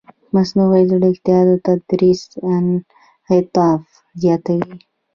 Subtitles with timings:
[0.33, 2.21] مصنوعي ځیرکتیا د تدریس
[2.53, 3.81] انعطاف
[4.21, 4.75] زیاتوي.